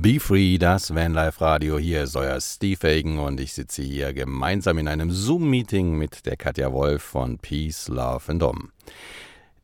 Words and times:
Be 0.00 0.20
Free, 0.20 0.58
das 0.58 0.94
Vanlife 0.94 1.40
Radio. 1.40 1.76
Hier 1.76 2.04
ist 2.04 2.14
euer 2.14 2.40
Steve 2.40 2.86
Hagen 2.86 3.18
und 3.18 3.40
ich 3.40 3.52
sitze 3.52 3.82
hier 3.82 4.12
gemeinsam 4.12 4.78
in 4.78 4.86
einem 4.86 5.10
Zoom-Meeting 5.10 5.98
mit 5.98 6.24
der 6.24 6.36
Katja 6.36 6.72
Wolf 6.72 7.02
von 7.02 7.38
Peace, 7.38 7.88
Love 7.88 8.22
and 8.28 8.40
Dom. 8.40 8.70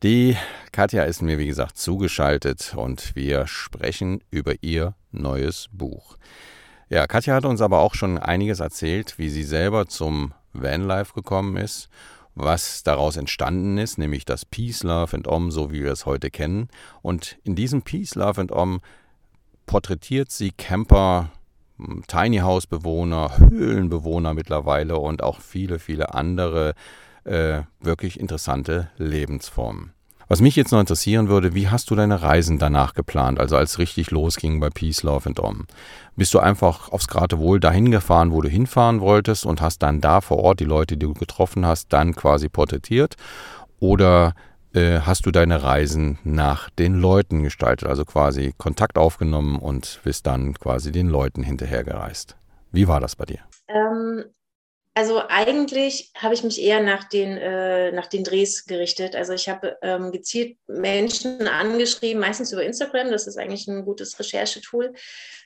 Die 0.03 0.35
Katja 0.73 1.03
ist 1.03 1.21
mir, 1.21 1.37
wie 1.37 1.47
gesagt, 1.47 1.77
zugeschaltet 1.77 2.73
und 2.75 3.15
wir 3.15 3.47
sprechen 3.47 4.21
über 4.29 4.55
ihr 4.61 4.95
neues 5.13 5.69
Buch. 5.71 6.17
Ja, 6.89 7.07
Katja 7.07 7.33
hat 7.33 7.45
uns 7.45 7.61
aber 7.61 7.79
auch 7.79 7.95
schon 7.95 8.17
einiges 8.17 8.59
erzählt, 8.59 9.17
wie 9.17 9.29
sie 9.29 9.43
selber 9.43 9.87
zum 9.87 10.33
Vanlife 10.51 11.13
gekommen 11.13 11.55
ist, 11.55 11.87
was 12.33 12.83
daraus 12.83 13.15
entstanden 13.15 13.77
ist, 13.77 13.97
nämlich 13.97 14.25
das 14.25 14.43
Peace, 14.43 14.83
Love 14.83 15.15
and 15.15 15.29
Om, 15.29 15.49
so 15.49 15.71
wie 15.71 15.81
wir 15.81 15.93
es 15.93 16.05
heute 16.05 16.29
kennen. 16.29 16.67
Und 17.01 17.37
in 17.45 17.55
diesem 17.55 17.83
Peace, 17.83 18.15
Love 18.15 18.41
and 18.41 18.51
Om 18.51 18.81
porträtiert 19.65 20.31
sie 20.31 20.51
Camper, 20.51 21.31
hm, 21.77 22.03
Tiny 22.07 22.37
House 22.37 22.67
Bewohner, 22.67 23.37
Höhlenbewohner 23.37 24.33
mittlerweile 24.33 24.97
und 24.97 25.23
auch 25.23 25.39
viele, 25.39 25.79
viele 25.79 26.13
andere 26.13 26.73
äh, 27.23 27.63
wirklich 27.79 28.19
interessante 28.19 28.89
Lebensformen. 28.97 29.95
Was 30.27 30.41
mich 30.41 30.55
jetzt 30.55 30.71
noch 30.71 30.79
interessieren 30.79 31.27
würde, 31.27 31.53
wie 31.53 31.69
hast 31.69 31.91
du 31.91 31.95
deine 31.95 32.23
Reisen 32.23 32.57
danach 32.57 32.95
geplant, 32.95 33.39
also 33.39 33.57
als 33.57 33.77
richtig 33.77 34.09
losging 34.09 34.59
bei 34.59 34.71
Peace, 34.71 35.03
Love 35.03 35.27
and 35.29 35.39
Om? 35.39 35.67
Bist 36.15 36.33
du 36.33 36.39
einfach 36.39 36.91
aufs 36.91 37.07
Geratewohl 37.07 37.59
dahin 37.59 37.91
gefahren, 37.91 38.31
wo 38.31 38.41
du 38.41 38.49
hinfahren 38.49 39.01
wolltest 39.01 39.45
und 39.45 39.61
hast 39.61 39.83
dann 39.83 40.01
da 40.01 40.21
vor 40.21 40.37
Ort 40.39 40.59
die 40.61 40.65
Leute, 40.65 40.97
die 40.97 41.05
du 41.05 41.13
getroffen 41.13 41.65
hast, 41.65 41.93
dann 41.93 42.15
quasi 42.15 42.49
porträtiert? 42.49 43.15
Oder 43.79 44.33
äh, 44.75 44.99
hast 45.01 45.25
du 45.25 45.31
deine 45.31 45.63
Reisen 45.63 46.19
nach 46.23 46.69
den 46.69 46.95
Leuten 46.95 47.43
gestaltet, 47.43 47.87
also 47.87 48.05
quasi 48.05 48.53
Kontakt 48.57 48.97
aufgenommen 48.97 49.57
und 49.57 49.99
bist 50.03 50.27
dann 50.27 50.53
quasi 50.53 50.91
den 50.91 51.07
Leuten 51.07 51.43
hinterhergereist. 51.43 52.35
Wie 52.71 52.87
war 52.87 52.99
das 52.99 53.15
bei 53.15 53.25
dir? 53.25 53.39
Ähm, 53.67 54.25
also 54.93 55.21
eigentlich 55.27 56.11
habe 56.17 56.33
ich 56.33 56.43
mich 56.43 56.61
eher 56.61 56.81
nach 56.81 57.03
den, 57.03 57.37
äh, 57.37 57.91
nach 57.91 58.07
den 58.07 58.23
Drehs 58.23 58.65
gerichtet. 58.65 59.15
Also 59.15 59.33
ich 59.33 59.49
habe 59.49 59.77
ähm, 59.81 60.11
gezielt 60.11 60.57
Menschen 60.67 61.47
angeschrieben, 61.47 62.21
meistens 62.21 62.53
über 62.53 62.63
Instagram. 62.63 63.11
Das 63.11 63.27
ist 63.27 63.37
eigentlich 63.37 63.67
ein 63.67 63.83
gutes 63.83 64.17
Recherchetool. 64.19 64.93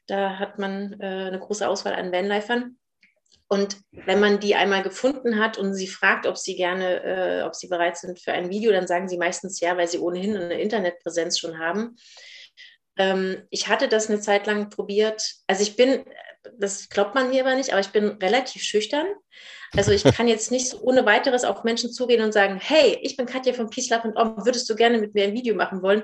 Da 0.05 0.37
hat 0.37 0.59
man 0.59 0.99
äh, 0.99 1.05
eine 1.05 1.39
große 1.39 1.67
Auswahl 1.67 1.95
an 1.95 2.11
Vanlifern. 2.11 2.77
Und 3.51 3.77
wenn 3.91 4.19
man 4.19 4.39
die 4.39 4.53
einmal 4.53 4.83
gefunden 4.83 5.39
hat 5.39 5.57
und 5.57 5.73
sie 5.73 5.87
fragt, 5.87 6.27
ob 6.27 6.37
sie 6.37 6.55
gerne, 6.55 7.03
äh, 7.03 7.41
ob 7.41 7.55
sie 7.55 7.67
bereit 7.67 7.97
sind 7.97 8.19
für 8.19 8.31
ein 8.31 8.51
Video, 8.51 8.71
dann 8.71 8.85
sagen 8.85 9.09
sie 9.09 9.17
meistens 9.17 9.59
ja, 9.59 9.75
weil 9.75 9.87
sie 9.87 9.97
ohnehin 9.97 10.37
eine 10.37 10.61
Internetpräsenz 10.61 11.39
schon 11.39 11.57
haben. 11.57 11.95
Ähm, 12.95 13.47
ich 13.49 13.67
hatte 13.67 13.87
das 13.87 14.07
eine 14.07 14.21
Zeit 14.21 14.45
lang 14.45 14.69
probiert. 14.69 15.23
Also 15.47 15.63
ich 15.63 15.75
bin, 15.75 16.05
das 16.59 16.89
glaubt 16.89 17.15
man 17.15 17.29
mir 17.29 17.43
aber 17.43 17.55
nicht, 17.55 17.71
aber 17.71 17.79
ich 17.79 17.89
bin 17.89 18.09
relativ 18.21 18.61
schüchtern. 18.61 19.07
Also 19.75 19.91
ich 19.91 20.03
kann 20.15 20.27
jetzt 20.27 20.51
nicht 20.51 20.69
so 20.69 20.79
ohne 20.81 21.07
weiteres 21.07 21.43
auf 21.43 21.63
Menschen 21.63 21.91
zugehen 21.91 22.23
und 22.23 22.33
sagen, 22.33 22.59
hey, 22.61 22.99
ich 23.01 23.17
bin 23.17 23.25
Katja 23.25 23.53
von 23.53 23.71
Peace 23.71 23.89
Love 23.89 24.09
und 24.09 24.15
Om, 24.15 24.45
würdest 24.45 24.69
du 24.69 24.75
gerne 24.75 24.99
mit 24.99 25.15
mir 25.15 25.23
ein 25.23 25.33
Video 25.33 25.55
machen 25.55 25.81
wollen? 25.81 26.03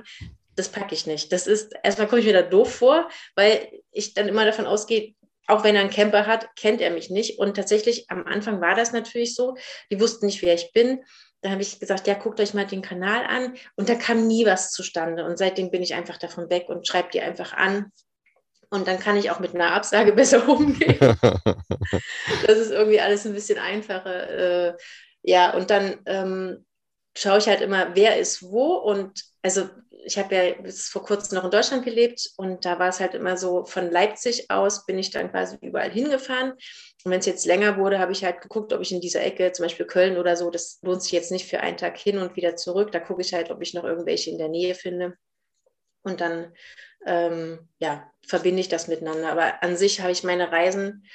Das 0.55 0.69
packe 0.69 0.95
ich 0.95 1.05
nicht. 1.05 1.31
Das 1.31 1.45
ist, 1.45 1.75
erstmal 1.83 2.07
komme 2.07 2.21
ich 2.21 2.27
mir 2.27 2.33
da 2.33 2.41
doof 2.41 2.73
vor, 2.73 3.07
weil 3.35 3.69
ich 3.91 4.15
dann 4.15 4.29
immer 4.29 4.45
davon 4.45 4.65
ausgehe, 4.65 5.13
auch 5.47 5.63
wenn 5.63 5.75
er 5.75 5.81
einen 5.81 5.89
Camper 5.89 6.25
hat, 6.25 6.55
kennt 6.55 6.81
er 6.81 6.91
mich 6.91 7.09
nicht. 7.09 7.39
Und 7.39 7.55
tatsächlich 7.55 8.09
am 8.09 8.25
Anfang 8.25 8.61
war 8.61 8.75
das 8.75 8.91
natürlich 8.91 9.35
so. 9.35 9.55
Die 9.91 9.99
wussten 9.99 10.25
nicht, 10.25 10.41
wer 10.41 10.53
ich 10.53 10.71
bin. 10.71 11.03
Da 11.41 11.51
habe 11.51 11.61
ich 11.61 11.79
gesagt, 11.79 12.07
ja, 12.07 12.15
guckt 12.15 12.39
euch 12.39 12.53
mal 12.53 12.65
den 12.65 12.81
Kanal 12.81 13.25
an. 13.25 13.55
Und 13.75 13.89
da 13.89 13.95
kam 13.95 14.27
nie 14.27 14.45
was 14.45 14.71
zustande. 14.71 15.25
Und 15.25 15.37
seitdem 15.37 15.69
bin 15.69 15.83
ich 15.83 15.93
einfach 15.93 16.17
davon 16.17 16.49
weg 16.49 16.69
und 16.69 16.87
schreibe 16.87 17.09
die 17.13 17.21
einfach 17.21 17.53
an. 17.53 17.91
Und 18.69 18.87
dann 18.87 18.99
kann 18.99 19.17
ich 19.17 19.29
auch 19.29 19.39
mit 19.39 19.53
einer 19.53 19.73
Absage 19.73 20.11
besser 20.13 20.47
umgehen. 20.49 20.97
das 20.99 22.57
ist 22.57 22.71
irgendwie 22.71 22.99
alles 22.99 23.25
ein 23.25 23.33
bisschen 23.33 23.59
einfacher. 23.59 24.29
Äh, 24.29 24.73
ja, 25.21 25.53
und 25.55 25.69
dann 25.69 25.99
ähm, 26.05 26.65
schaue 27.15 27.37
ich 27.37 27.47
halt 27.47 27.61
immer, 27.61 27.95
wer 27.95 28.17
ist 28.17 28.41
wo. 28.43 28.75
Und 28.75 29.23
also 29.45 29.69
ich 30.05 30.17
habe 30.17 30.35
ja 30.35 30.53
bis 30.59 30.89
vor 30.89 31.03
kurzem 31.03 31.35
noch 31.35 31.45
in 31.45 31.51
Deutschland 31.51 31.85
gelebt 31.85 32.31
und 32.37 32.65
da 32.65 32.79
war 32.79 32.89
es 32.89 32.99
halt 32.99 33.13
immer 33.13 33.37
so, 33.37 33.63
von 33.63 33.91
Leipzig 33.91 34.49
aus 34.49 34.87
bin 34.87 34.97
ich 34.97 35.11
dann 35.11 35.29
quasi 35.29 35.57
überall 35.61 35.91
hingefahren. 35.91 36.53
Und 37.03 37.11
wenn 37.11 37.19
es 37.19 37.27
jetzt 37.27 37.45
länger 37.45 37.77
wurde, 37.77 37.99
habe 37.99 38.11
ich 38.11 38.23
halt 38.23 38.41
geguckt, 38.41 38.73
ob 38.73 38.81
ich 38.81 38.91
in 38.91 39.01
dieser 39.01 39.23
Ecke, 39.23 39.51
zum 39.51 39.65
Beispiel 39.65 39.85
Köln 39.85 40.17
oder 40.17 40.35
so, 40.35 40.49
das 40.49 40.79
lohnt 40.81 41.03
sich 41.03 41.11
jetzt 41.11 41.31
nicht 41.31 41.47
für 41.47 41.59
einen 41.59 41.77
Tag 41.77 41.95
hin 41.95 42.17
und 42.17 42.35
wieder 42.35 42.55
zurück. 42.55 42.91
Da 42.91 42.99
gucke 42.99 43.21
ich 43.21 43.35
halt, 43.35 43.51
ob 43.51 43.61
ich 43.61 43.75
noch 43.75 43.83
irgendwelche 43.83 44.31
in 44.31 44.39
der 44.39 44.49
Nähe 44.49 44.73
finde. 44.73 45.15
Und 46.01 46.21
dann 46.21 46.51
ähm, 47.05 47.69
ja, 47.77 48.11
verbinde 48.27 48.61
ich 48.61 48.69
das 48.69 48.87
miteinander. 48.87 49.31
Aber 49.31 49.61
an 49.61 49.77
sich 49.77 50.01
habe 50.01 50.11
ich 50.11 50.23
meine 50.23 50.51
Reisen, 50.51 51.05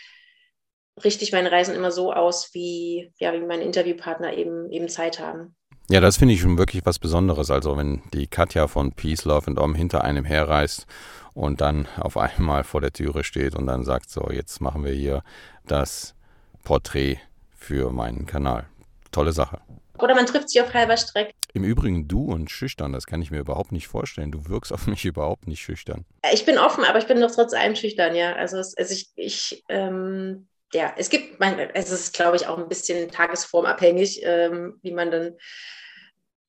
richte 1.02 1.24
ich 1.24 1.32
meine 1.32 1.50
Reisen 1.50 1.74
immer 1.74 1.90
so 1.90 2.12
aus, 2.12 2.54
wie, 2.54 3.12
ja, 3.18 3.32
wie 3.32 3.40
meine 3.40 3.64
Interviewpartner 3.64 4.34
eben, 4.34 4.70
eben 4.70 4.88
Zeit 4.88 5.18
haben. 5.18 5.56
Ja, 5.90 6.00
das 6.00 6.18
finde 6.18 6.34
ich 6.34 6.40
schon 6.40 6.56
wirklich 6.56 6.86
was 6.86 7.00
Besonderes. 7.00 7.50
Also 7.50 7.76
wenn 7.76 8.00
die 8.14 8.28
Katja 8.28 8.68
von 8.68 8.92
Peace, 8.92 9.24
Love 9.24 9.48
and 9.48 9.58
Om 9.58 9.74
hinter 9.74 10.04
einem 10.04 10.24
herreist 10.24 10.86
und 11.34 11.60
dann 11.60 11.88
auf 11.98 12.16
einmal 12.16 12.62
vor 12.62 12.80
der 12.80 12.92
Türe 12.92 13.24
steht 13.24 13.56
und 13.56 13.66
dann 13.66 13.84
sagt, 13.84 14.08
so, 14.08 14.30
jetzt 14.30 14.60
machen 14.60 14.84
wir 14.84 14.92
hier 14.92 15.24
das 15.66 16.14
Porträt 16.62 17.18
für 17.56 17.90
meinen 17.90 18.24
Kanal. 18.24 18.68
Tolle 19.10 19.32
Sache. 19.32 19.58
Oder 19.98 20.14
man 20.14 20.26
trifft 20.26 20.50
sich 20.50 20.62
auf 20.62 20.72
halber 20.72 20.96
Strecke. 20.96 21.32
Im 21.54 21.64
Übrigen 21.64 22.06
du 22.06 22.22
und 22.22 22.52
schüchtern, 22.52 22.92
das 22.92 23.06
kann 23.06 23.20
ich 23.20 23.32
mir 23.32 23.40
überhaupt 23.40 23.72
nicht 23.72 23.88
vorstellen. 23.88 24.30
Du 24.30 24.48
wirkst 24.48 24.72
auf 24.72 24.86
mich 24.86 25.04
überhaupt 25.04 25.48
nicht 25.48 25.60
schüchtern. 25.60 26.04
Ich 26.32 26.46
bin 26.46 26.56
offen, 26.56 26.84
aber 26.84 27.00
ich 27.00 27.08
bin 27.08 27.20
doch 27.20 27.34
trotz 27.34 27.52
allem 27.52 27.74
schüchtern, 27.74 28.14
ja. 28.14 28.34
Also, 28.34 28.58
also 28.58 28.94
ich, 28.94 29.10
ich 29.16 29.64
ähm, 29.68 30.46
ja, 30.72 30.94
es 30.96 31.10
gibt, 31.10 31.40
man, 31.40 31.58
es 31.58 31.90
ist, 31.90 32.14
glaube 32.14 32.36
ich, 32.36 32.46
auch 32.46 32.58
ein 32.58 32.68
bisschen 32.68 33.10
tagesformabhängig, 33.10 34.20
ähm, 34.24 34.78
wie 34.82 34.92
man 34.92 35.10
dann 35.10 35.32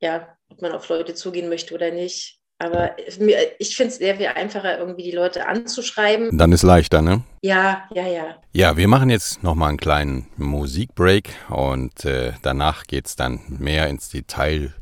ja, 0.02 0.28
ob 0.50 0.62
man 0.62 0.74
auf 0.74 0.90
Leute 0.90 1.14
zugehen 1.14 1.48
möchte 1.48 1.74
oder 1.74 1.92
nicht. 1.92 2.40
Aber 2.60 2.92
ich 3.00 3.76
finde 3.76 3.92
es 3.92 3.98
sehr 3.98 4.18
viel 4.18 4.28
einfacher, 4.28 4.78
irgendwie 4.78 5.04
die 5.04 5.12
Leute 5.12 5.48
anzuschreiben. 5.48 6.38
Dann 6.38 6.52
ist 6.52 6.62
leichter, 6.62 7.02
ne? 7.02 7.24
Ja, 7.42 7.88
ja, 7.92 8.06
ja. 8.06 8.36
Ja, 8.54 8.78
wir 8.78 8.88
machen 8.88 9.10
jetzt 9.10 9.42
nochmal 9.42 9.70
einen 9.70 9.80
kleinen 9.80 10.28
Musikbreak 10.38 11.30
und 11.50 12.06
äh, 12.06 12.34
danach 12.44 12.86
geht 12.86 13.08
es 13.08 13.16
dann 13.16 13.40
mehr 13.48 13.88
ins 13.88 14.10
Detail 14.10 14.76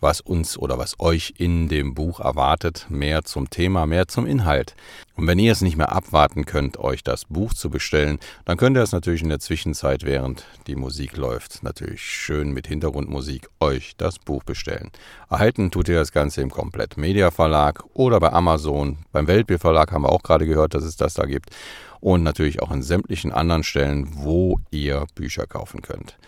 was 0.00 0.20
uns 0.20 0.58
oder 0.58 0.78
was 0.78 0.98
euch 1.00 1.34
in 1.38 1.68
dem 1.68 1.94
Buch 1.94 2.20
erwartet, 2.20 2.86
mehr 2.88 3.24
zum 3.24 3.50
Thema, 3.50 3.86
mehr 3.86 4.08
zum 4.08 4.26
Inhalt. 4.26 4.74
Und 5.16 5.26
wenn 5.26 5.38
ihr 5.38 5.52
es 5.52 5.60
nicht 5.60 5.76
mehr 5.76 5.92
abwarten 5.92 6.44
könnt, 6.44 6.78
euch 6.78 7.02
das 7.02 7.24
Buch 7.24 7.54
zu 7.54 7.70
bestellen, 7.70 8.18
dann 8.44 8.56
könnt 8.56 8.76
ihr 8.76 8.82
es 8.82 8.92
natürlich 8.92 9.22
in 9.22 9.28
der 9.28 9.38
Zwischenzeit, 9.38 10.04
während 10.04 10.44
die 10.66 10.76
Musik 10.76 11.16
läuft, 11.16 11.62
natürlich 11.62 12.02
schön 12.02 12.52
mit 12.52 12.66
Hintergrundmusik 12.66 13.48
euch 13.60 13.94
das 13.96 14.18
Buch 14.18 14.42
bestellen. 14.42 14.90
Erhalten 15.30 15.70
tut 15.70 15.88
ihr 15.88 15.96
das 15.96 16.12
Ganze 16.12 16.42
im 16.42 16.50
Komplett 16.50 16.96
Media 16.96 17.30
Verlag 17.30 17.84
oder 17.94 18.20
bei 18.20 18.32
Amazon. 18.32 18.98
Beim 19.12 19.26
Weltbier 19.26 19.58
Verlag 19.58 19.92
haben 19.92 20.02
wir 20.02 20.12
auch 20.12 20.22
gerade 20.22 20.46
gehört, 20.46 20.74
dass 20.74 20.84
es 20.84 20.96
das 20.96 21.14
da 21.14 21.26
gibt. 21.26 21.50
Und 22.00 22.22
natürlich 22.22 22.60
auch 22.60 22.70
in 22.70 22.82
sämtlichen 22.82 23.32
anderen 23.32 23.62
Stellen, 23.62 24.08
wo 24.12 24.60
ihr 24.70 25.06
Bücher 25.14 25.46
kaufen 25.46 25.80
könnt. 25.80 26.18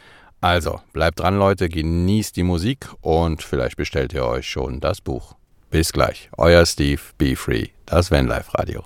Also, 0.41 0.81
bleibt 0.93 1.21
dran, 1.21 1.39
Leute, 1.39 1.69
genießt 1.69 2.37
die 2.37 2.43
Musik 2.43 2.89
und 3.01 3.43
vielleicht 3.43 3.77
bestellt 3.77 4.13
ihr 4.13 4.25
euch 4.25 4.49
schon 4.49 4.81
das 4.81 5.01
Buch. 5.01 5.35
Bis 5.71 5.93
gleich, 5.93 6.31
euer 6.37 6.65
Steve, 6.65 7.01
Be 7.19 7.37
Free, 7.37 7.69
das 7.87 8.11
Vanlife 8.11 8.55
Radio. 8.55 8.85